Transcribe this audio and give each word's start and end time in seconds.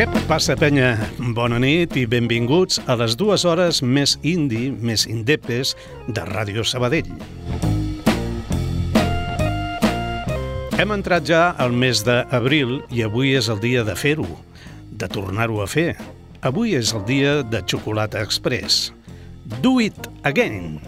Què 0.00 0.06
passa, 0.24 0.54
penya? 0.56 0.94
Bona 1.36 1.58
nit 1.60 1.92
i 2.00 2.06
benvinguts 2.08 2.78
a 2.88 2.94
les 2.96 3.18
dues 3.20 3.42
hores 3.44 3.82
més 3.84 4.14
indi, 4.24 4.70
més 4.72 5.02
indepes 5.04 5.74
de 6.08 6.22
Ràdio 6.24 6.64
Sabadell. 6.64 7.10
Hem 10.80 10.94
entrat 10.96 11.28
ja 11.28 11.42
al 11.60 11.76
mes 11.76 12.00
d'abril 12.06 12.78
i 12.88 13.04
avui 13.04 13.34
és 13.36 13.50
el 13.52 13.60
dia 13.60 13.84
de 13.84 13.92
fer-ho, 13.92 14.24
de 14.88 15.10
tornar-ho 15.12 15.60
a 15.60 15.68
fer. 15.68 15.90
Avui 16.48 16.72
és 16.80 16.94
el 16.96 17.04
dia 17.04 17.42
de 17.44 17.60
Xocolata 17.60 18.24
Express. 18.24 18.94
Do 19.60 19.82
It 19.84 20.08
Again. 20.24 20.80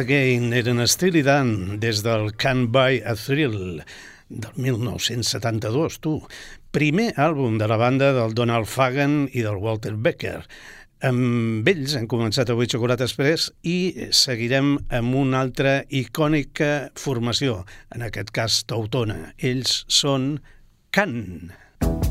Again 0.00 0.54
eren 0.56 0.80
Steely 0.88 1.20
Dan 1.20 1.78
des 1.80 1.98
del 2.00 2.30
Can't 2.40 2.70
Buy 2.72 3.02
a 3.04 3.12
Thrill 3.20 3.82
del 4.30 4.54
1972, 4.56 5.98
tu. 6.00 6.14
Primer 6.72 7.10
àlbum 7.20 7.58
de 7.60 7.68
la 7.68 7.76
banda 7.76 8.08
del 8.16 8.32
Donald 8.32 8.70
Fagan 8.70 9.26
i 9.28 9.44
del 9.44 9.60
Walter 9.60 9.92
Becker. 10.00 10.38
Amb 11.04 11.68
ells 11.68 11.98
hem 12.00 12.08
començat 12.08 12.48
avui 12.48 12.70
Xocolata 12.70 13.04
Express 13.04 13.50
i 13.60 14.08
seguirem 14.16 14.78
amb 14.88 15.18
una 15.20 15.44
altra 15.44 15.82
icònica 15.88 16.88
formació, 16.96 17.66
en 17.92 18.08
aquest 18.08 18.32
cas 18.32 18.62
tautona. 18.64 19.34
Ells 19.36 19.82
són 20.00 20.38
Can. 20.96 21.18
Can. 21.84 22.09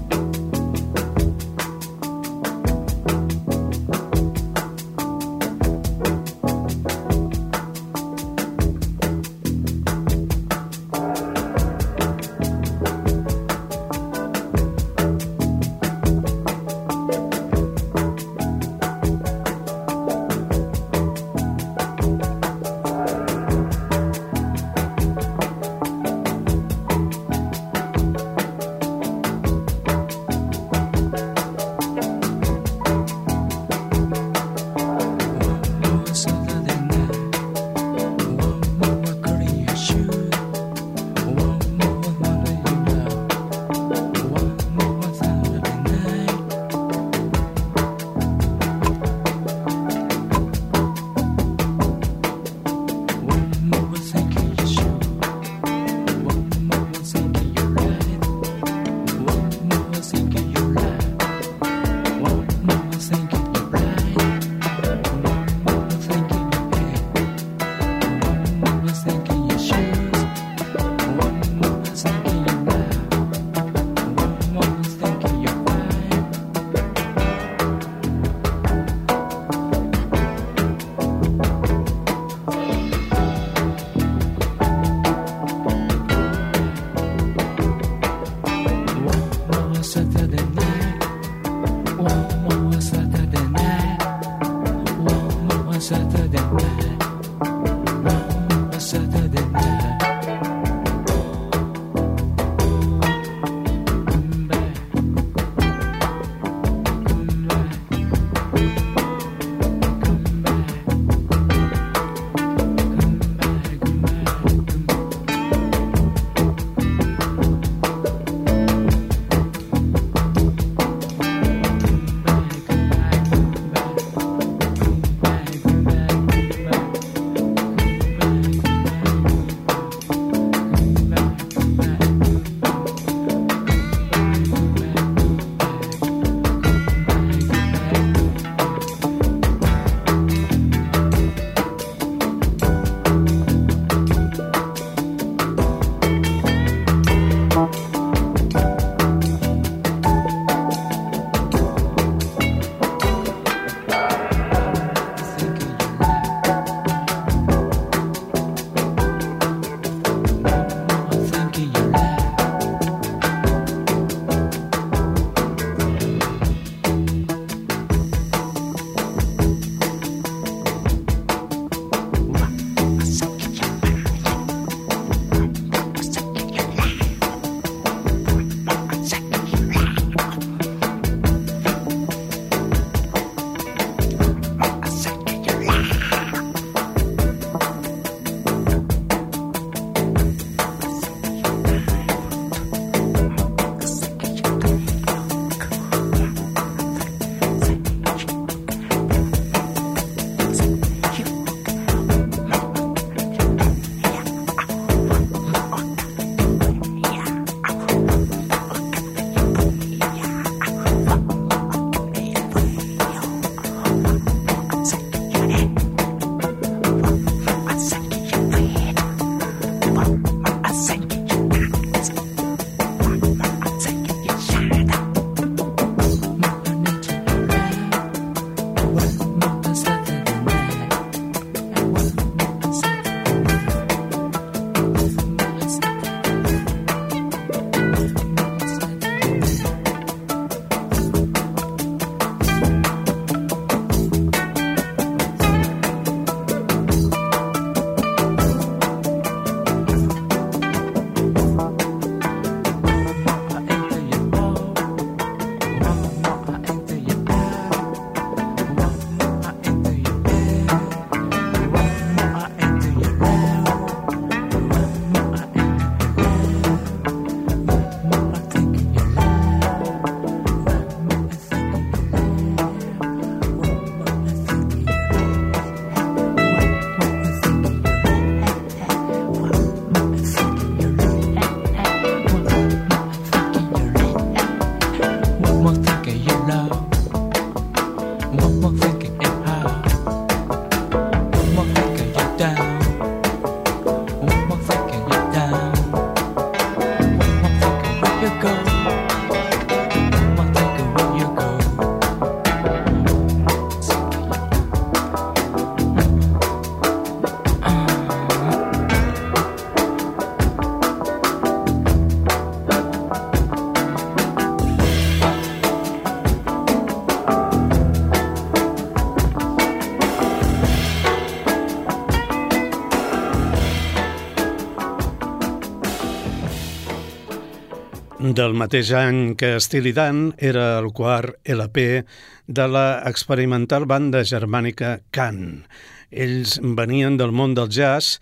Del 328.39 328.53
mateix 328.55 328.93
any 328.95 329.33
que 329.35 329.57
Steely 329.59 329.91
Dan 329.91 330.19
era 330.37 330.77
el 330.79 330.93
quart 330.95 331.35
LP 331.43 332.05
de 332.47 332.67
la 332.71 333.01
experimental 333.09 333.83
banda 333.89 334.21
germànica 334.23 334.99
Can. 335.11 335.65
Ells 336.09 336.55
venien 336.77 337.17
del 337.19 337.33
món 337.35 337.57
del 337.57 337.67
jazz 337.67 338.21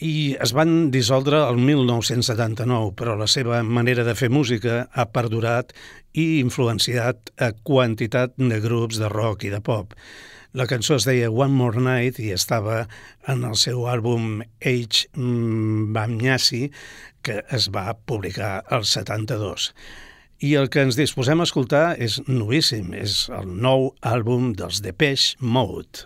i 0.00 0.32
es 0.40 0.54
van 0.56 0.88
dissoldre 0.94 1.42
el 1.44 1.60
1979, 1.60 2.94
però 2.96 3.18
la 3.18 3.28
seva 3.28 3.60
manera 3.62 4.06
de 4.08 4.16
fer 4.16 4.30
música 4.32 4.86
ha 4.88 5.08
perdurat 5.12 5.76
i 6.16 6.40
influenciat 6.40 7.34
a 7.36 7.52
quantitat 7.52 8.38
de 8.40 8.60
grups 8.64 9.02
de 9.02 9.12
rock 9.12 9.44
i 9.44 9.52
de 9.52 9.60
pop. 9.60 9.92
La 10.52 10.66
cançó 10.68 10.98
es 10.98 11.06
deia 11.08 11.30
One 11.32 11.56
More 11.56 11.80
Night 11.80 12.18
i 12.20 12.28
estava 12.34 12.82
en 13.32 13.40
el 13.48 13.54
seu 13.56 13.86
àlbum 13.88 14.42
H. 14.60 15.06
Bamnyasi, 15.16 16.66
que 17.24 17.38
es 17.56 17.70
va 17.72 17.94
publicar 17.96 18.58
al 18.68 18.84
72. 18.84 19.70
I 20.44 20.52
el 20.60 20.68
que 20.68 20.84
ens 20.84 20.98
disposem 20.98 21.40
a 21.40 21.46
escoltar 21.48 21.94
és 21.96 22.18
novíssim, 22.28 22.92
és 22.92 23.30
el 23.32 23.48
nou 23.64 23.94
àlbum 24.04 24.50
dels 24.58 24.82
Depeche 24.84 25.40
Mode. 25.40 26.04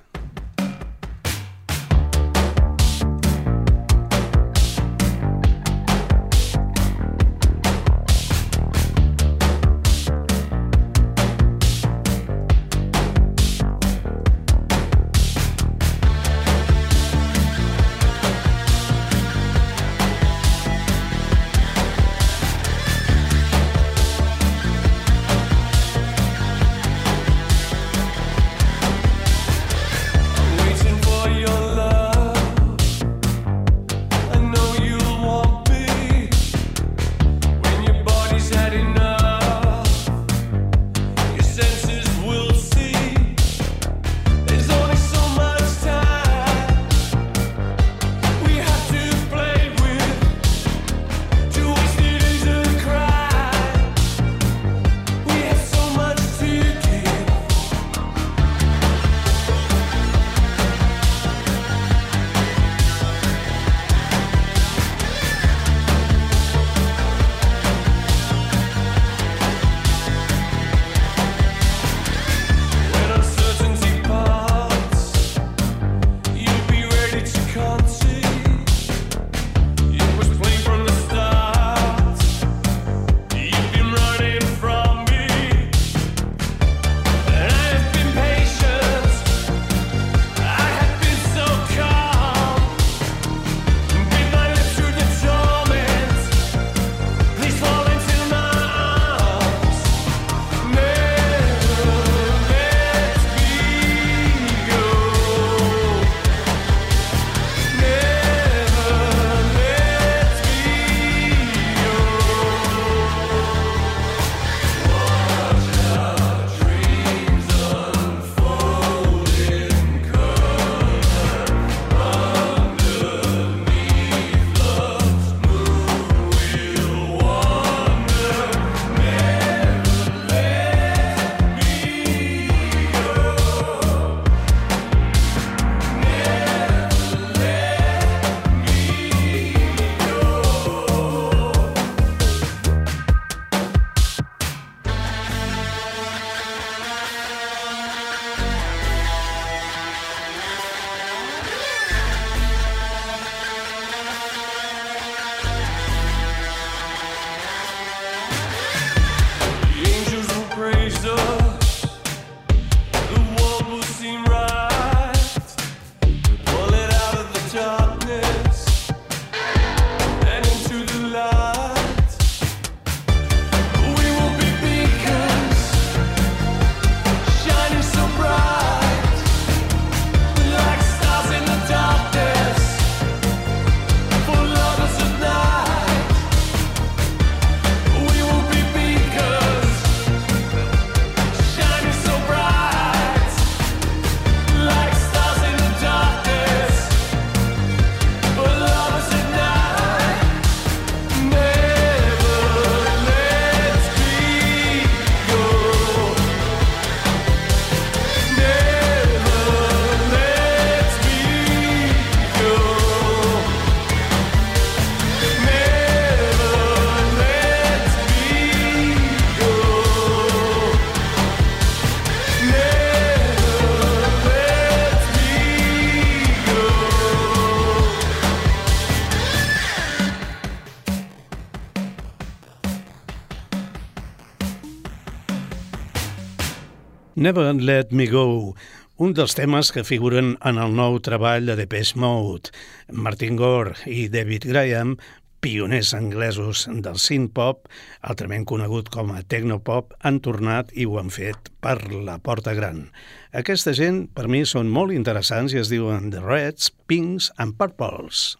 Never 237.16 237.54
Let 237.54 237.92
Me 237.92 238.06
Go, 238.12 238.54
un 239.00 239.14
dels 239.16 239.32
temes 239.32 239.70
que 239.72 239.86
figuren 239.88 240.34
en 240.44 240.58
el 240.60 240.74
nou 240.76 240.98
treball 241.00 241.48
de 241.48 241.54
Depeche 241.56 241.96
Mode. 241.96 242.52
Martin 242.92 243.38
Gore 243.40 243.72
i 243.88 244.02
David 244.12 244.44
Graham, 244.50 244.98
pioners 245.40 245.94
anglesos 245.96 246.66
del 246.68 247.00
synth-pop, 247.00 247.70
altrament 248.04 248.44
conegut 248.44 248.92
com 248.92 249.14
a 249.16 249.22
technopop, 249.24 249.96
han 250.04 250.20
tornat 250.20 250.76
i 250.76 250.84
ho 250.84 251.00
han 251.00 251.08
fet 251.08 251.48
per 251.64 251.78
la 251.88 252.18
porta 252.20 252.52
gran. 252.52 252.90
Aquesta 253.32 253.72
gent, 253.72 254.10
per 254.12 254.28
mi, 254.28 254.44
són 254.44 254.68
molt 254.68 254.92
interessants 254.92 255.56
i 255.56 255.64
es 255.64 255.72
diuen 255.72 256.12
The 256.12 256.20
Reds, 256.20 256.68
Pinks 256.84 257.32
and 257.40 257.56
Purples. 257.56 258.34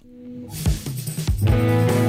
Música 1.41 2.06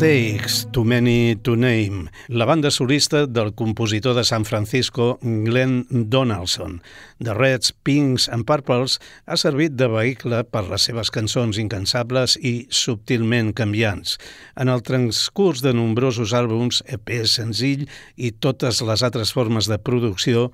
Mistakes, 0.00 0.66
Too 0.72 0.84
Many 0.84 1.36
to 1.42 1.56
Name, 1.56 2.08
la 2.28 2.46
banda 2.46 2.70
solista 2.70 3.26
del 3.26 3.52
compositor 3.52 4.14
de 4.16 4.24
San 4.24 4.46
Francisco, 4.46 5.18
Glenn 5.20 5.84
Donaldson. 5.90 6.80
The 7.18 7.34
Reds, 7.34 7.74
Pinks 7.82 8.26
and 8.30 8.46
Purples 8.46 8.98
ha 9.26 9.36
servit 9.36 9.76
de 9.76 9.90
vehicle 9.92 10.40
per 10.48 10.62
les 10.70 10.86
seves 10.88 11.12
cançons 11.12 11.60
incansables 11.60 12.38
i 12.40 12.64
subtilment 12.72 13.52
canviants. 13.52 14.16
En 14.56 14.72
el 14.72 14.80
transcurs 14.80 15.60
de 15.60 15.74
nombrosos 15.76 16.32
àlbums, 16.32 16.80
EP 16.88 17.12
senzill 17.28 17.84
i 18.16 18.32
totes 18.32 18.80
les 18.80 19.04
altres 19.04 19.34
formes 19.36 19.68
de 19.68 19.76
producció, 19.76 20.48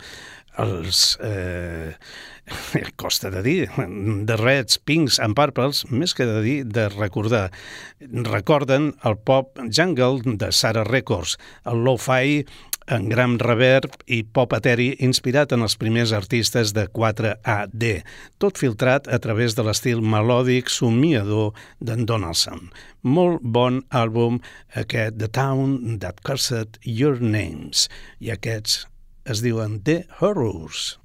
els... 0.62 1.19
Eh, 1.23 1.95
costa 2.97 3.31
de 3.31 3.42
dir, 3.42 3.69
de 3.77 4.37
Reds, 4.38 4.79
Pinks 4.79 5.19
and 5.23 5.35
Purples, 5.35 5.83
més 5.90 6.14
que 6.14 6.27
de 6.29 6.38
dir, 6.45 6.61
de 6.71 6.88
recordar. 6.92 7.51
Recorden 8.31 8.92
el 9.05 9.19
pop 9.19 9.59
jungle 9.66 10.37
de 10.38 10.53
Sarah 10.55 10.87
Records, 10.87 11.37
el 11.66 11.83
lo-fi 11.87 12.45
en 12.87 13.09
gran 13.11 13.35
reverb 13.42 13.97
i 14.07 14.21
pop 14.23 14.53
eteri 14.55 14.92
inspirat 15.03 15.51
en 15.57 15.64
els 15.66 15.75
primers 15.81 16.12
artistes 16.14 16.71
de 16.77 16.87
4AD, 16.87 17.87
tot 18.38 18.61
filtrat 18.62 19.11
a 19.11 19.19
través 19.23 19.57
de 19.59 19.66
l'estil 19.66 20.03
melòdic 20.03 20.71
somiador 20.71 21.51
d'en 21.83 22.07
Donaldson. 22.07 22.71
Molt 23.03 23.42
bon 23.42 23.83
àlbum 23.90 24.38
aquest 24.75 25.19
The 25.19 25.31
Town 25.35 25.99
That 25.99 26.23
Cursed 26.23 26.79
Your 26.85 27.19
Names, 27.19 27.88
i 28.23 28.31
aquests 28.31 28.85
es 29.26 29.42
diuen 29.42 29.80
The 29.82 30.06
Horrors. 30.20 31.00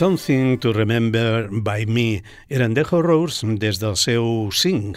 Something 0.00 0.56
to 0.60 0.72
Remember 0.72 1.50
by 1.52 1.84
Me 1.84 2.22
eren 2.48 2.72
The 2.72 2.86
Horrors 2.88 3.42
des 3.60 3.76
del 3.82 3.98
seu 4.00 4.48
5 4.48 4.96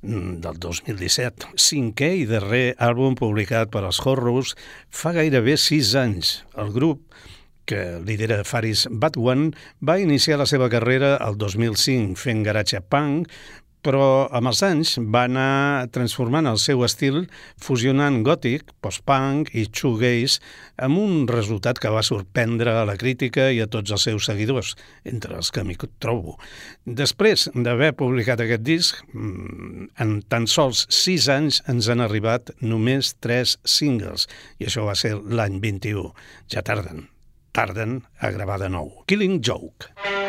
mm, 0.00 0.38
del 0.40 0.56
2017, 0.56 1.50
cinquè 1.60 2.08
i 2.22 2.24
darrer 2.24 2.70
àlbum 2.80 3.18
publicat 3.20 3.68
per 3.68 3.82
als 3.84 3.98
Horrors 4.00 4.54
fa 4.88 5.12
gairebé 5.12 5.58
sis 5.60 5.92
anys. 5.92 6.38
El 6.56 6.72
grup 6.72 7.04
que 7.68 8.00
lidera 8.00 8.40
Faris 8.48 8.86
Batwan, 8.90 9.50
va 9.84 10.00
iniciar 10.00 10.40
la 10.40 10.48
seva 10.48 10.70
carrera 10.72 11.12
el 11.20 11.36
2005 11.38 12.16
fent 12.18 12.40
garatge 12.46 12.80
punk, 12.80 13.28
però 13.84 14.28
amb 14.36 14.50
els 14.50 14.60
anys 14.66 14.94
va 15.00 15.24
anar 15.28 15.88
transformant 15.94 16.48
el 16.50 16.58
seu 16.60 16.84
estil 16.84 17.22
fusionant 17.60 18.20
gòtic, 18.26 18.74
post-punk 18.84 19.52
i 19.56 19.66
shoegaze 19.66 20.40
amb 20.80 21.00
un 21.00 21.26
resultat 21.28 21.80
que 21.80 21.92
va 21.92 22.04
sorprendre 22.06 22.74
a 22.80 22.86
la 22.88 22.96
crítica 23.00 23.50
i 23.52 23.60
a 23.60 23.68
tots 23.70 23.92
els 23.92 24.06
seus 24.08 24.28
seguidors, 24.28 24.74
entre 25.04 25.36
els 25.36 25.50
que 25.52 25.64
m'hi 25.64 25.78
trobo. 26.00 26.36
Després 26.84 27.48
d'haver 27.54 27.92
publicat 27.96 28.40
aquest 28.40 28.64
disc, 28.66 29.00
mm, 29.12 29.90
en 30.00 30.20
tan 30.28 30.46
sols 30.46 30.86
sis 30.90 31.28
anys 31.28 31.62
ens 31.68 31.88
han 31.88 32.00
arribat 32.00 32.52
només 32.60 33.14
tres 33.20 33.58
singles, 33.64 34.28
i 34.58 34.68
això 34.68 34.84
va 34.86 34.94
ser 34.94 35.16
l'any 35.16 35.60
21. 35.60 36.12
Ja 36.48 36.62
tarden, 36.62 37.08
tarden 37.52 38.02
a 38.20 38.30
gravar 38.30 38.60
de 38.60 38.68
nou. 38.68 39.04
Killing 39.06 39.40
Joke. 39.40 40.19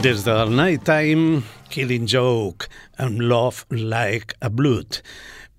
Des 0.00 0.22
del 0.24 0.48
Nighttime, 0.56 1.42
Killing 1.68 2.06
Joke, 2.08 2.70
amb 2.96 3.20
Love 3.20 3.66
Like 3.68 4.32
a 4.40 4.48
Blood, 4.48 5.02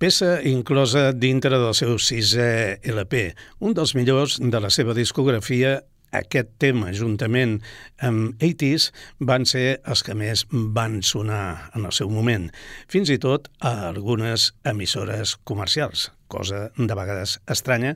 peça 0.02 0.40
inclosa 0.42 1.12
dintre 1.14 1.60
del 1.62 1.76
seu 1.78 1.94
sisè 2.02 2.80
LP, 2.90 3.20
un 3.62 3.76
dels 3.78 3.94
millors 3.94 4.40
de 4.42 4.58
la 4.58 4.70
seva 4.74 4.96
discografia. 4.98 5.76
Aquest 6.10 6.50
tema, 6.58 6.90
juntament 6.90 7.60
amb 8.02 8.42
80s, 8.42 8.88
van 9.22 9.46
ser 9.46 9.78
els 9.86 10.02
que 10.02 10.18
més 10.18 10.42
van 10.50 10.98
sonar 11.06 11.70
en 11.78 11.86
el 11.86 11.94
seu 11.94 12.10
moment, 12.10 12.50
fins 12.90 13.14
i 13.14 13.20
tot 13.22 13.46
a 13.62 13.92
algunes 13.92 14.50
emissores 14.66 15.38
comercials, 15.46 16.10
cosa 16.26 16.66
de 16.74 16.98
vegades 16.98 17.38
estranya, 17.46 17.94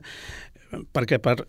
perquè 0.95 1.19
per 1.19 1.41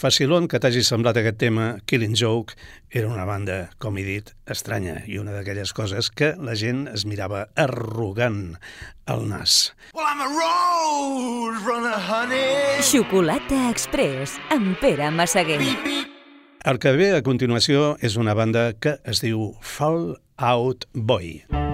facilon 0.00 0.46
que 0.48 0.60
t'hagi 0.62 0.82
semblat 0.86 1.18
aquest 1.20 1.38
tema, 1.40 1.66
Killing 1.88 2.16
Joke, 2.16 2.56
era 2.90 3.08
una 3.08 3.26
banda, 3.28 3.70
com 3.82 3.98
he 3.98 4.04
dit, 4.06 4.32
estranya 4.46 5.00
i 5.10 5.18
una 5.20 5.34
d'aquelles 5.34 5.72
coses 5.76 6.10
que 6.10 6.34
la 6.38 6.54
gent 6.56 6.86
es 6.92 7.06
mirava 7.08 7.46
arrogant 7.56 8.56
al 9.06 9.26
nas. 9.28 9.72
Well, 9.94 10.06
I'm 10.06 10.22
a 10.22 10.30
road 10.32 11.60
runner, 11.66 11.98
honey. 11.98 12.82
Xocolata 12.82 13.68
Express 13.70 14.38
amb 14.54 14.78
Pere 14.80 15.10
Massaguer. 15.10 15.60
El 16.66 16.80
que 16.82 16.96
ve 16.98 17.12
a 17.14 17.22
continuació 17.22 17.94
és 18.02 18.16
una 18.18 18.34
banda 18.34 18.72
que 18.74 18.98
es 19.06 19.22
diu 19.22 19.52
Fall 19.62 20.16
Out 20.36 20.90
Boy. 20.94 21.40
Fake 21.42 21.54
Out 21.54 21.65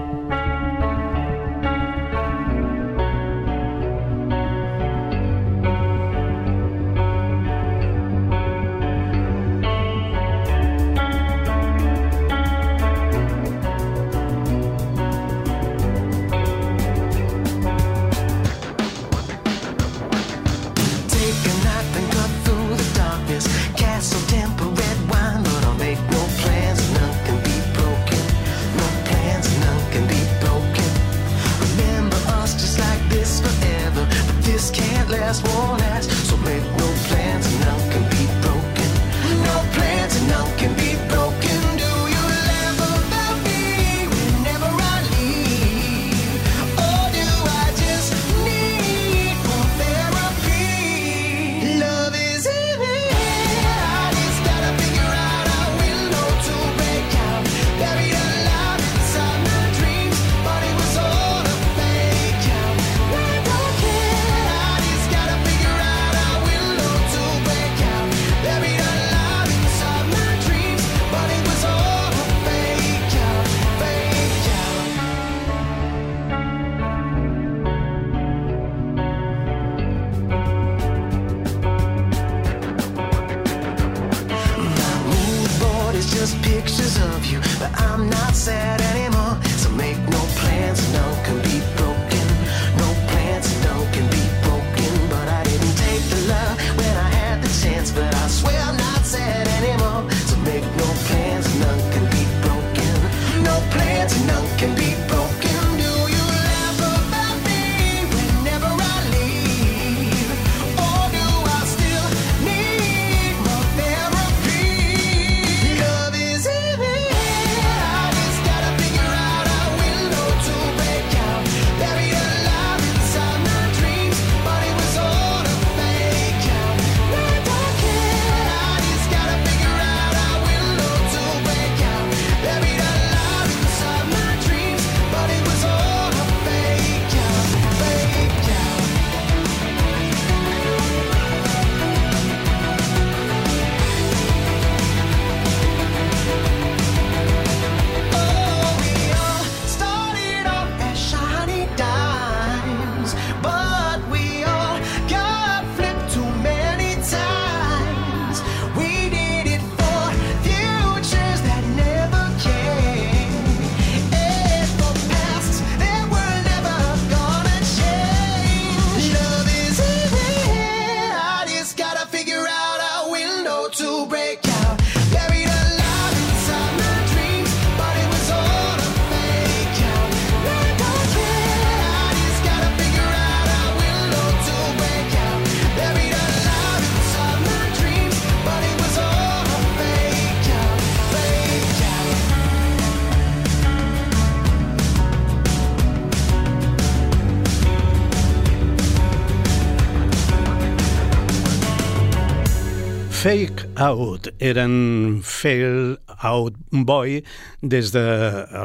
eren 204.39 205.21
Fail 205.23 205.97
Out 206.23 206.55
Boy 206.71 207.23
des 207.61 207.91
de 207.91 208.03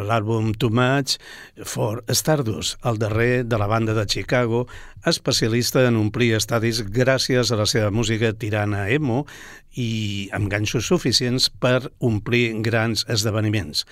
l'àlbum 0.06 0.52
Too 0.54 0.70
Much 0.70 1.16
for 1.64 2.04
Stardust, 2.08 2.78
el 2.86 2.98
darrer 3.02 3.42
de 3.44 3.58
la 3.58 3.66
banda 3.66 3.94
de 3.94 4.06
Chicago, 4.06 4.66
especialista 5.12 5.86
en 5.88 5.96
omplir 6.00 6.34
estadis 6.36 6.82
gràcies 6.82 7.52
a 7.52 7.58
la 7.60 7.66
seva 7.68 7.90
música 7.94 8.32
tirant 8.32 8.74
a 8.76 8.88
emo 8.92 9.24
i 9.78 10.28
amb 10.36 10.50
ganxos 10.52 10.88
suficients 10.90 11.48
per 11.50 11.90
omplir 11.98 12.58
grans 12.64 13.04
esdeveniments. 13.08 13.84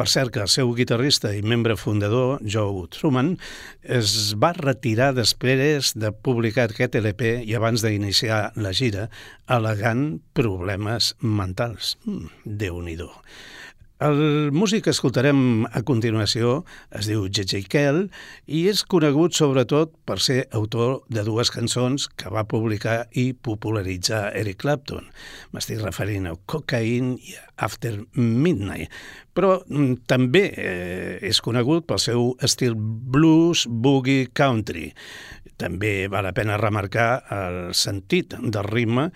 Per 0.00 0.06
cert 0.08 0.32
que 0.32 0.40
el 0.40 0.48
seu 0.48 0.70
guitarrista 0.72 1.34
i 1.36 1.42
membre 1.44 1.74
fundador, 1.76 2.38
Joe 2.40 2.86
Truman, 2.94 3.34
es 3.82 4.32
va 4.40 4.54
retirar 4.56 5.10
després 5.12 5.92
de 5.92 6.08
publicar 6.12 6.70
aquest 6.70 6.96
LP 7.02 7.34
i 7.44 7.56
abans 7.58 7.84
d'iniciar 7.84 8.40
la 8.56 8.72
gira, 8.72 9.10
alegant 9.44 10.22
problemes 10.32 11.14
mentals. 11.20 11.98
Mm, 12.06 12.30
Déu-n'hi-do. 12.62 13.10
El 14.00 14.48
músic 14.56 14.86
que 14.86 14.92
escoltarem 14.94 15.66
a 15.76 15.82
continuació 15.84 16.62
es 16.96 17.04
diu 17.10 17.26
J.J. 17.28 17.66
Kell 17.68 17.98
i 18.48 18.62
és 18.70 18.80
conegut 18.88 19.36
sobretot 19.36 19.92
per 20.08 20.16
ser 20.24 20.46
autor 20.56 21.02
de 21.12 21.20
dues 21.26 21.52
cançons 21.52 22.06
que 22.16 22.32
va 22.32 22.46
publicar 22.48 23.02
i 23.12 23.34
popularitzar 23.36 24.30
Eric 24.40 24.62
Clapton. 24.64 25.04
M'estic 25.52 25.82
referint 25.84 26.30
a 26.30 26.32
Cocaine 26.48 27.18
i 27.20 27.36
After 27.60 27.92
Midnight, 28.16 28.88
però 29.36 29.58
mm, 29.68 30.00
també 30.08 30.46
eh, 30.48 31.18
és 31.28 31.42
conegut 31.44 31.84
pel 31.84 32.00
seu 32.00 32.32
estil 32.40 32.72
blues, 32.80 33.66
boogie, 33.68 34.30
country. 34.32 34.94
També 35.60 36.08
val 36.08 36.24
la 36.24 36.32
pena 36.32 36.56
remarcar 36.56 37.10
el 37.36 37.60
sentit 37.76 38.32
del 38.32 38.64
ritme 38.64 39.10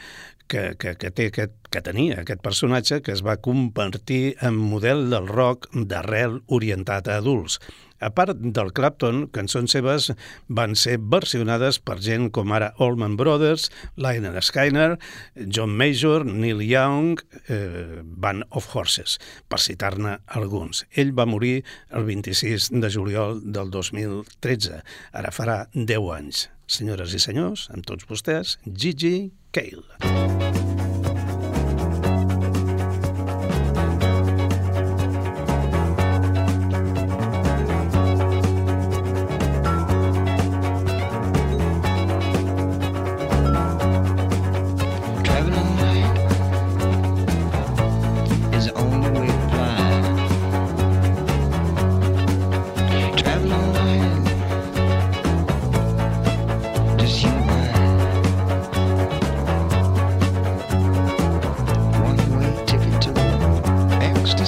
que, 0.49 0.75
que, 0.79 0.95
que, 1.01 1.11
té 1.11 1.29
aquest, 1.31 1.55
que 1.73 1.83
tenia 1.85 2.21
aquest 2.21 2.43
personatge 2.45 3.01
que 3.05 3.15
es 3.15 3.25
va 3.27 3.41
convertir 3.43 4.37
en 4.45 4.59
model 4.59 5.09
del 5.13 5.29
rock 5.31 5.69
d'arrel 5.75 6.41
orientat 6.53 7.09
a 7.09 7.19
adults. 7.23 7.59
A 8.05 8.11
part 8.13 8.37
del 8.37 8.73
Clapton, 8.77 9.23
cançons 9.33 9.73
seves 9.73 10.11
van 10.53 10.75
ser 10.77 10.99
versionades 10.99 11.79
per 11.81 11.97
gent 12.05 12.27
com 12.37 12.51
ara 12.53 12.73
Allman 12.83 13.15
Brothers, 13.17 13.71
Lionel 13.97 14.37
Skyner, 14.45 14.99
John 15.47 15.73
Major, 15.79 16.27
Neil 16.27 16.61
Young, 16.67 17.23
eh, 17.49 18.03
Band 18.05 18.45
of 18.51 18.69
Horses, 18.75 19.17
per 19.49 19.63
citar-ne 19.63 20.19
alguns. 20.27 20.85
Ell 20.93 21.15
va 21.17 21.25
morir 21.25 21.63
el 21.91 22.05
26 22.05 22.69
de 22.75 22.91
juliol 22.91 23.41
del 23.41 23.71
2013. 23.73 24.83
Ara 25.13 25.33
farà 25.33 25.63
10 25.73 26.11
anys. 26.19 26.51
Senyores 26.67 27.15
i 27.17 27.23
senyors, 27.23 27.71
amb 27.73 27.87
tots 27.89 28.05
vostès, 28.09 28.59
Gigi 28.67 29.31
Cale. 29.55 30.74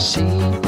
心。 0.06 0.65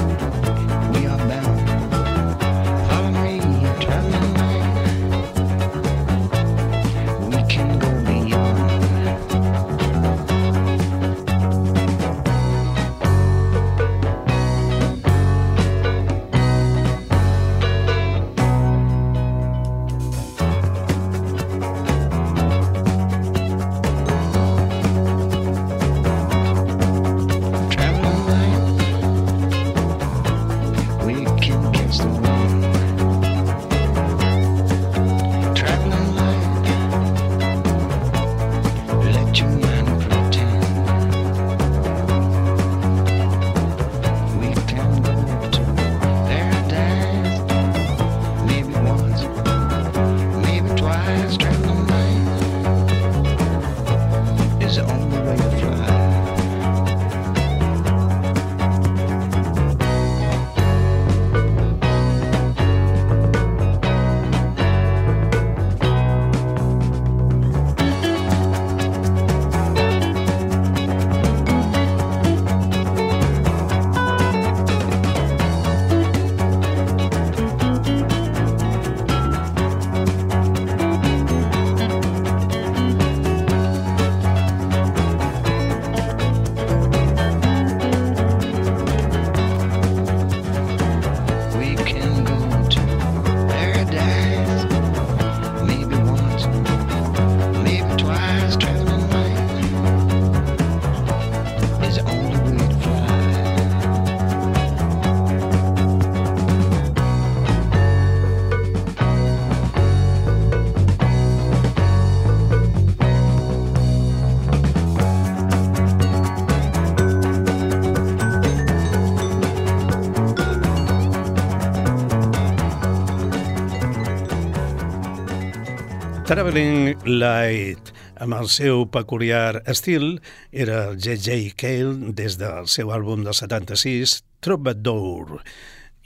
Traveling 126.39 126.95
Light, 127.03 127.89
amb 128.23 128.37
el 128.37 128.47
seu 128.47 128.85
peculiar 128.95 129.59
estil, 129.67 130.21
era 130.55 130.85
el 130.93 131.01
J.J. 131.03 131.35
Cale 131.59 132.13
des 132.15 132.37
del 132.39 132.69
seu 132.71 132.93
àlbum 132.95 133.25
del 133.27 133.35
76, 133.35 134.21
Troubadour. 134.39 135.41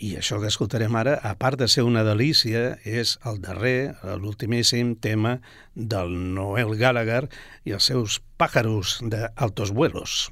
I 0.00 0.14
això 0.22 0.40
que 0.40 0.48
escoltarem 0.48 0.96
ara, 0.96 1.18
a 1.20 1.36
part 1.36 1.60
de 1.60 1.68
ser 1.68 1.84
una 1.84 2.00
delícia, 2.08 2.78
és 2.80 3.18
el 3.28 3.44
darrer, 3.44 3.92
l'ultimíssim 4.24 4.96
tema 5.04 5.42
del 5.76 6.16
Noel 6.32 6.78
Gallagher 6.80 7.26
i 7.68 7.76
els 7.76 7.92
seus 7.92 8.22
pàjaros 8.40 9.02
d'altos 9.04 9.76
vuelos. 9.76 10.30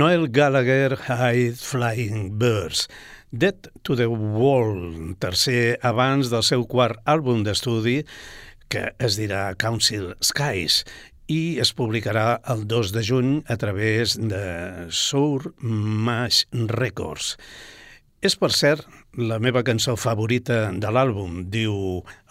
Noel 0.00 0.30
Gallagher 0.30 0.96
High 0.96 1.52
Flying 1.52 2.38
Birds, 2.38 2.88
Dead 3.30 3.68
to 3.82 3.94
the 3.94 4.06
Wall, 4.06 5.12
tercer 5.20 5.76
abans 5.84 6.30
del 6.32 6.40
seu 6.40 6.62
quart 6.64 7.02
àlbum 7.04 7.42
d'estudi, 7.44 7.98
que 8.72 8.86
es 8.96 9.18
dirà 9.20 9.42
Council 9.60 10.14
Skies, 10.24 10.78
i 11.28 11.60
es 11.60 11.74
publicarà 11.76 12.38
el 12.48 12.64
2 12.70 12.94
de 12.96 13.02
juny 13.04 13.34
a 13.44 13.58
través 13.60 14.16
de 14.16 14.40
Sour 14.88 15.52
Mash 15.60 16.46
Records. 16.72 17.34
És, 18.24 18.38
per 18.40 18.54
cert, 18.56 18.86
la 19.20 19.36
meva 19.36 19.60
cançó 19.68 19.98
favorita 20.00 20.70
de 20.72 20.94
l'àlbum, 20.96 21.42
diu 21.52 21.74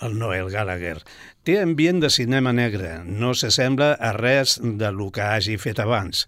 el 0.02 0.18
Noel 0.18 0.50
Gallagher. 0.50 1.04
Té 1.46 1.62
ambient 1.62 2.02
de 2.02 2.10
cinema 2.10 2.50
negre, 2.50 3.04
no 3.06 3.36
s'assembla 3.38 3.92
a 3.94 4.16
res 4.18 4.58
de 4.58 4.90
lo 4.90 5.12
que 5.14 5.22
hagi 5.22 5.62
fet 5.62 5.86
abans. 5.86 6.26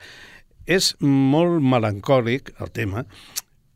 És 0.72 0.94
molt 1.04 1.60
melancòlic, 1.66 2.54
el 2.64 2.70
tema, 2.72 3.04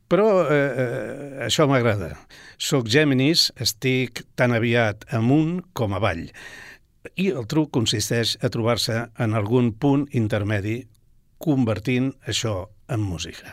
però 0.07 0.45
eh, 0.45 0.55
eh, 0.55 1.45
això 1.47 1.65
m'agrada. 1.67 2.13
Soc 2.61 2.87
Géminis, 2.91 3.49
estic 3.59 4.21
tan 4.39 4.53
aviat 4.55 5.03
amunt 5.17 5.59
com 5.73 5.95
avall. 5.97 6.27
I 7.19 7.29
el 7.33 7.47
truc 7.51 7.71
consisteix 7.75 8.35
a 8.41 8.51
trobar-se 8.53 9.01
en 9.21 9.35
algun 9.37 9.73
punt 9.73 10.05
intermedi 10.15 10.83
convertint 11.41 12.13
això 12.29 12.69
en 12.89 13.03
música. 13.03 13.51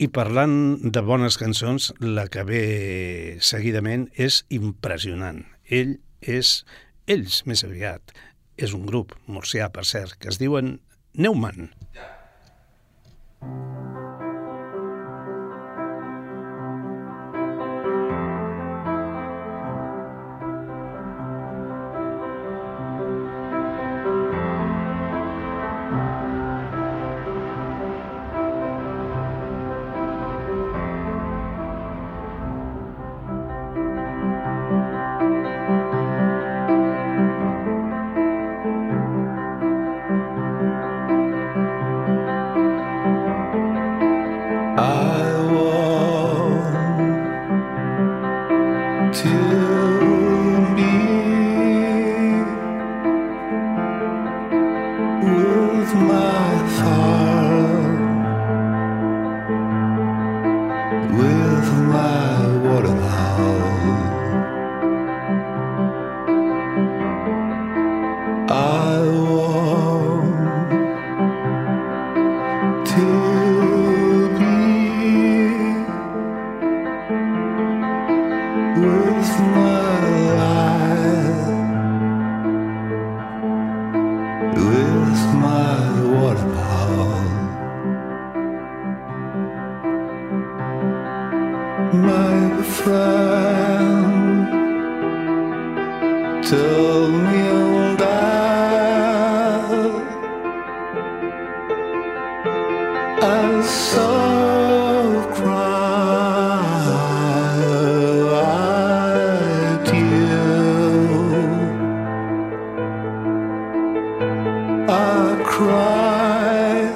I 0.00 0.08
parlant 0.08 0.54
de 0.94 1.02
bones 1.04 1.36
cançons, 1.40 1.90
la 2.00 2.28
que 2.32 2.44
ve 2.48 2.62
seguidament 3.44 4.06
és 4.16 4.44
impressionant. 4.48 5.42
Ell 5.68 5.98
és, 6.20 6.62
ells 7.10 7.42
més 7.50 7.66
aviat, 7.66 8.14
és 8.56 8.72
un 8.76 8.86
grup 8.88 9.12
murcià, 9.26 9.68
per 9.74 9.84
cert, 9.88 10.16
que 10.20 10.32
es 10.32 10.40
diuen 10.40 10.78
Neumann. 11.18 11.68
Yeah. 11.92 12.19
Neumann. 13.42 13.89
I 114.92 115.40
cry 115.44 116.90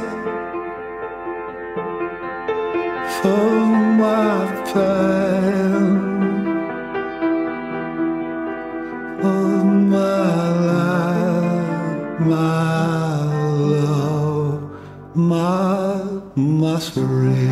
for 3.21 3.67
my 4.03 4.41
pain 4.67 5.87
of 9.23 9.65
my 9.95 10.49
life, 10.71 12.19
my 12.19 13.25
love, 13.79 14.59
my 15.15 16.03
misery. 16.35 17.44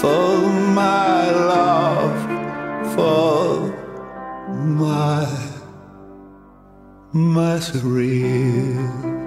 for 0.00 0.48
my 0.76 1.30
love, 1.30 2.94
for 2.94 3.68
my 4.48 5.26
misery. 7.12 9.17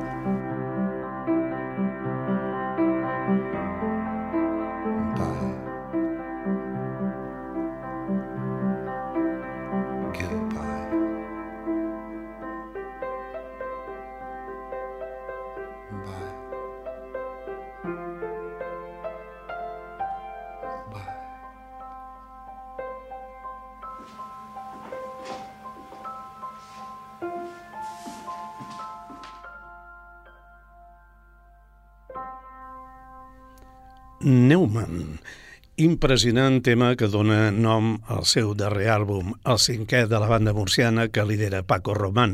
Impressionant 36.12 36.57
tema 36.59 36.89
que 36.99 37.07
dona 37.07 37.53
nom 37.55 37.93
al 38.12 38.26
seu 38.28 38.49
darrer 38.59 38.89
àlbum, 38.91 39.30
el 39.47 39.59
cinquè 39.64 40.01
de 40.12 40.20
la 40.20 40.28
banda 40.28 40.51
murciana 40.51 41.05
que 41.07 41.24
lidera 41.24 41.62
Paco 41.64 41.93
Román, 41.95 42.34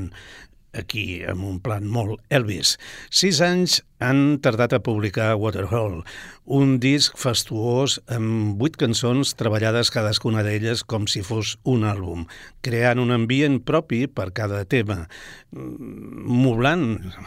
aquí 0.74 1.22
amb 1.22 1.46
un 1.46 1.60
plan 1.62 1.86
molt 1.86 2.24
Elvis. 2.34 2.72
Sis 3.14 3.38
anys 3.46 3.84
han 4.00 4.40
tardat 4.42 4.74
a 4.74 4.80
publicar 4.84 5.36
Waterhole, 5.36 6.04
un 6.46 6.78
disc 6.80 7.18
fastuós 7.20 7.98
amb 8.14 8.60
vuit 8.62 8.78
cançons 8.80 9.34
treballades 9.36 9.90
cadascuna 9.92 10.44
d'elles 10.46 10.84
com 10.88 11.08
si 11.10 11.24
fos 11.26 11.56
un 11.68 11.84
àlbum, 11.88 12.28
creant 12.64 13.02
un 13.02 13.12
ambient 13.16 13.58
propi 13.66 14.06
per 14.08 14.30
cada 14.38 14.64
tema, 14.70 15.08
moblant 15.52 16.86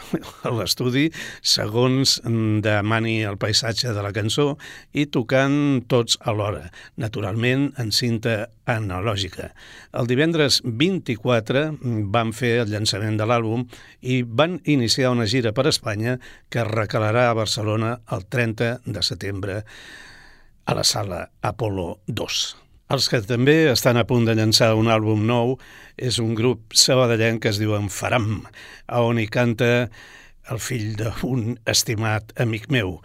l'estudi 0.57 1.09
segons 1.41 2.19
demani 2.63 3.19
el 3.27 3.37
paisatge 3.41 3.93
de 3.93 4.05
la 4.05 4.13
cançó 4.15 4.55
i 4.93 5.05
tocant 5.05 5.83
tots 5.91 6.17
alhora, 6.25 6.69
naturalment 6.95 7.71
en 7.81 7.91
cinta 7.91 8.47
analògica. 8.71 9.51
El 9.97 10.07
divendres 10.07 10.61
24 10.63 11.65
van 12.13 12.31
fer 12.35 12.53
el 12.63 12.71
llançament 12.71 13.17
de 13.19 13.27
l'àlbum 13.27 13.65
i 14.01 14.21
van 14.23 14.59
iniciar 14.63 15.11
una 15.11 15.27
gira 15.27 15.51
per 15.51 15.67
Espanya 15.69 16.17
que 16.49 16.60
recalarà 16.67 17.29
a 17.29 17.37
Barcelona 17.37 17.95
el 18.11 18.25
30 18.29 18.71
de 18.85 19.03
setembre 19.03 19.61
a 20.65 20.75
la 20.77 20.83
sala 20.83 21.29
Apolo 21.41 22.01
2. 22.07 22.41
Els 22.91 23.07
que 23.07 23.21
també 23.23 23.55
estan 23.71 23.95
a 23.95 24.03
punt 24.07 24.25
de 24.27 24.35
llançar 24.35 24.73
un 24.75 24.89
àlbum 24.91 25.21
nou 25.27 25.53
és 25.95 26.17
un 26.19 26.33
grup 26.35 26.75
sabadellenc 26.75 27.39
que 27.43 27.51
es 27.53 27.59
diu 27.61 27.71
Faram, 27.87 28.41
on 28.99 29.19
hi 29.19 29.27
canta 29.31 29.87
el 30.51 30.59
fill 30.59 30.97
d'un 30.99 31.55
estimat 31.69 32.33
amic 32.41 32.67
meu, 32.73 32.97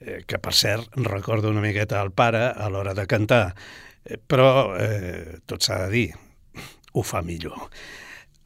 eh, 0.00 0.22
que 0.26 0.38
per 0.40 0.54
cert 0.56 0.96
recorda 1.04 1.52
una 1.52 1.60
miqueta 1.60 2.00
al 2.00 2.12
pare 2.16 2.48
a 2.48 2.70
l'hora 2.72 2.94
de 2.94 3.06
cantar, 3.06 3.54
eh, 4.04 4.16
però 4.16 4.72
eh, 4.80 5.42
tot 5.44 5.62
s'ha 5.62 5.82
de 5.84 5.90
dir, 5.92 6.08
ho 6.94 7.02
fa 7.04 7.20
millor. 7.22 7.68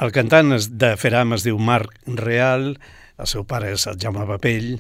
El 0.01 0.11
cantant 0.17 0.57
de 0.57 0.95
Feram 0.97 1.37
es 1.37 1.45
diu 1.45 1.59
Marc 1.61 1.93
Real, 2.07 2.73
el 3.21 3.29
seu 3.29 3.45
pare 3.45 3.71
és 3.75 3.85
el 3.91 3.99
Jaume 4.01 4.25
Papell 4.29 4.71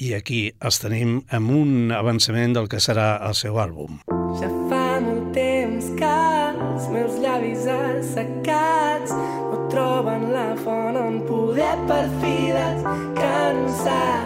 i 0.00 0.12
aquí 0.16 0.40
els 0.64 0.80
tenim 0.80 1.18
amb 1.36 1.52
un 1.52 1.92
avançament 1.92 2.56
del 2.56 2.68
que 2.72 2.80
serà 2.80 3.20
el 3.28 3.36
seu 3.38 3.58
àlbum. 3.60 4.00
Ja 4.40 4.48
fa 4.70 4.86
molt 5.04 5.28
temps 5.36 5.90
que 5.98 6.14
els 6.62 6.88
meus 6.94 7.18
llavis 7.20 7.66
assecats 7.74 9.12
no 9.12 9.60
troben 9.72 10.30
la 10.32 10.48
font 10.64 10.96
on 11.00 11.20
poder 11.28 11.74
per 11.90 12.06
fi 12.22 12.36
descansar. 12.56 14.20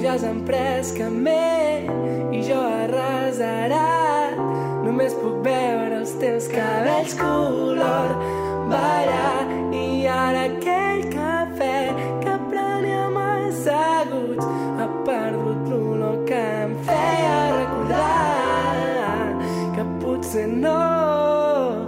Ja 0.00 0.16
s'han 0.20 0.44
pres 0.48 0.94
camé 0.96 1.84
i 2.32 2.40
jo 2.46 2.56
arrasarat 2.56 4.38
només 4.86 5.12
puc 5.20 5.42
veure 5.44 6.00
els 6.00 6.14
teus 6.22 6.48
cabells 6.52 7.18
color 7.20 8.16
ballar 8.72 9.44
i 9.76 10.06
ara 10.08 10.46
aquell 10.48 10.89
que 20.20 20.26
potser 20.26 20.46
no 20.46 21.80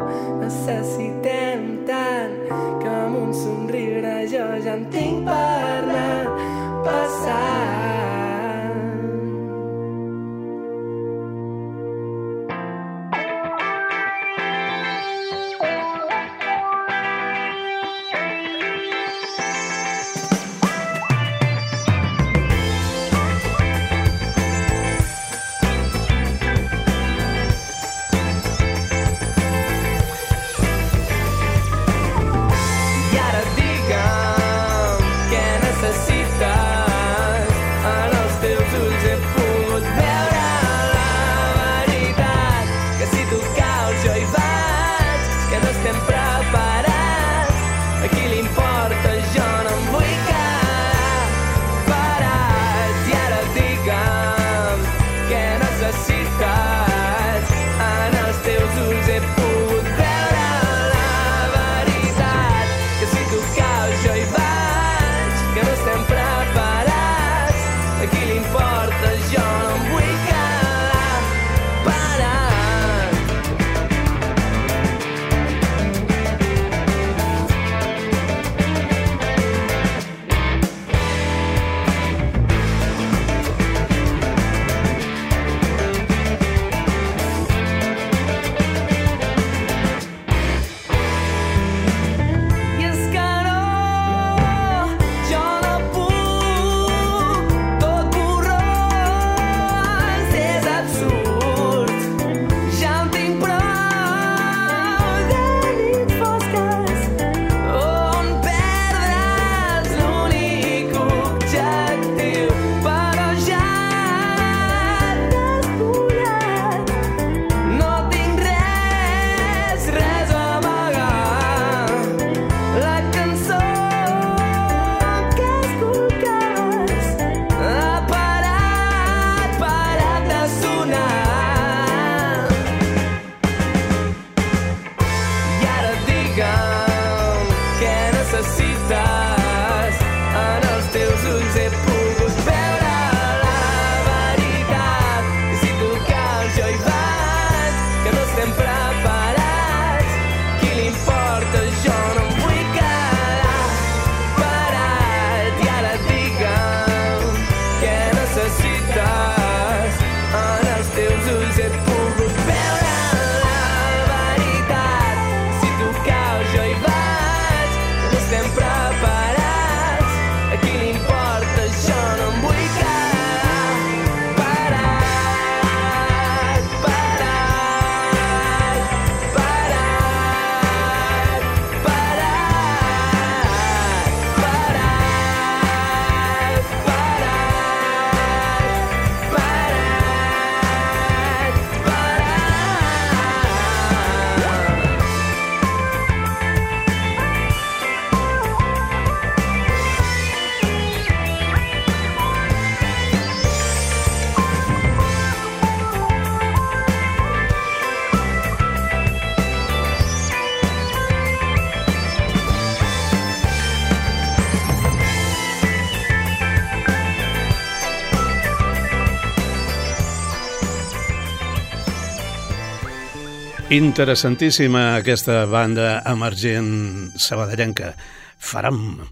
Interessantíssima 223.73 224.99
aquesta 224.99 225.47
banda 225.49 226.03
emergent 226.05 227.15
sabadellenca, 227.17 227.95
Faram. 228.37 229.07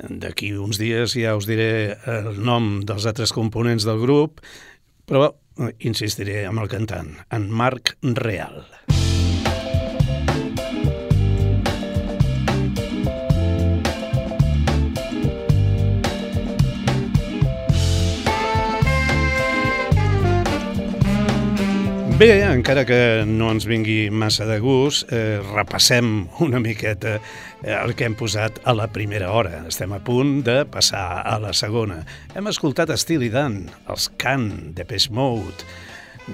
D'aquí 0.00 0.54
uns 0.56 0.80
dies 0.80 1.18
ja 1.20 1.34
us 1.36 1.44
diré 1.44 1.98
el 2.08 2.40
nom 2.40 2.78
dels 2.88 3.04
altres 3.04 3.36
components 3.36 3.84
del 3.84 4.00
grup, 4.00 4.40
però 5.04 5.28
insistiré 5.84 6.46
amb 6.48 6.64
el 6.64 6.72
cantant, 6.72 7.12
en 7.28 7.50
Marc 7.52 7.98
Real. 8.16 8.62
Bé, 22.16 22.40
encara 22.48 22.86
que 22.88 23.26
no 23.28 23.50
ens 23.52 23.66
vingui 23.68 24.06
massa 24.08 24.46
de 24.48 24.54
gust, 24.56 25.02
eh, 25.12 25.36
repassem 25.52 26.22
una 26.40 26.56
miqueta 26.64 27.18
eh, 27.18 27.74
el 27.74 27.92
que 27.92 28.06
hem 28.08 28.14
posat 28.16 28.56
a 28.64 28.72
la 28.72 28.86
primera 28.88 29.28
hora. 29.36 29.58
Estem 29.68 29.92
a 29.92 29.98
punt 30.00 30.38
de 30.46 30.62
passar 30.64 31.20
a 31.28 31.34
la 31.42 31.52
segona. 31.52 31.98
Hem 32.32 32.48
escoltat 32.48 32.88
Steely 32.96 33.28
Dan, 33.34 33.66
els 33.92 34.08
Can, 34.16 34.46
de 34.72 34.86
Page 34.88 35.12
Mode, 35.12 35.68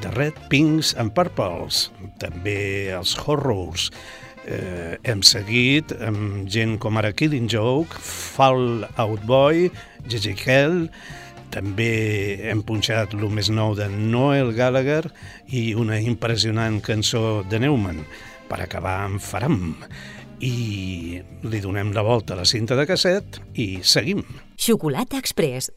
The 0.05 0.13
Red 0.15 0.39
Pinks 0.53 0.93
and 1.03 1.17
Purples, 1.19 1.89
també 2.23 2.95
els 2.95 3.17
Horrors. 3.19 3.89
Eh, 4.47 5.01
hem 5.03 5.27
seguit 5.27 5.91
amb 5.99 6.47
gent 6.47 6.77
com 6.79 7.03
ara 7.03 7.11
Killing 7.11 7.51
Joke, 7.51 7.99
Fall 7.99 8.87
Out 9.03 9.27
Boy, 9.27 9.67
Gigi 10.07 10.39
Hell, 10.47 10.87
també 11.53 11.93
hem 12.51 12.63
punxat 12.67 13.15
el 13.17 13.29
més 13.31 13.51
nou 13.53 13.77
de 13.79 13.89
Noel 13.93 14.55
Gallagher 14.57 15.05
i 15.53 15.73
una 15.79 16.01
impressionant 16.01 16.81
cançó 16.85 17.43
de 17.49 17.61
Neumann 17.63 18.03
per 18.49 18.63
acabar 18.65 19.03
amb 19.05 19.23
Faram. 19.23 19.77
I 20.43 21.21
li 21.47 21.61
donem 21.63 21.93
la 21.95 22.03
volta 22.03 22.35
a 22.35 22.41
la 22.41 22.49
cinta 22.49 22.75
de 22.79 22.89
casset 22.89 23.39
i 23.55 23.69
seguim. 23.87 24.25
Xocolata 24.59 25.21
Express 25.21 25.71